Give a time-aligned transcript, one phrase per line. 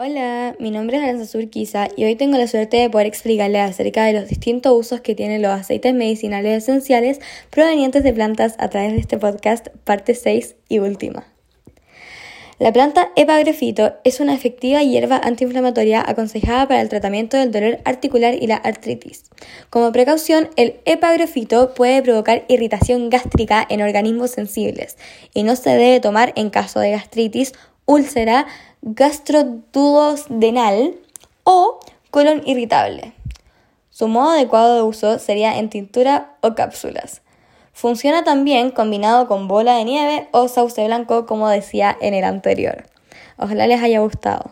[0.00, 4.04] Hola, mi nombre es Aranza Surquiza y hoy tengo la suerte de poder explicarles acerca
[4.04, 7.18] de los distintos usos que tienen los aceites medicinales esenciales
[7.50, 11.26] provenientes de plantas a través de este podcast, parte 6 y última.
[12.60, 18.36] La planta epagrofito es una efectiva hierba antiinflamatoria aconsejada para el tratamiento del dolor articular
[18.40, 19.24] y la artritis.
[19.68, 24.96] Como precaución, el epagrofito puede provocar irritación gástrica en organismos sensibles
[25.34, 27.52] y no se debe tomar en caso de gastritis,
[27.84, 28.46] úlcera,
[28.82, 30.94] gastroduodenal
[31.44, 31.80] o
[32.10, 33.12] colon irritable.
[33.90, 37.22] Su modo adecuado de uso sería en tintura o cápsulas.
[37.72, 42.86] Funciona también combinado con bola de nieve o sauce blanco, como decía en el anterior.
[43.36, 44.50] Ojalá les haya gustado.